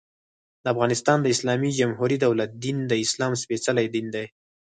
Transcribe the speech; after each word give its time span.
د 0.63 0.65
افغانستان 0.73 1.17
د 1.21 1.27
اسلامي 1.35 1.71
جمهوري 1.79 2.17
دولت 2.25 2.49
دين، 2.63 2.77
د 2.91 2.93
اسلام 3.05 3.33
سپيڅلی 3.41 3.85
دين 3.95 4.07
دى. 4.15 4.25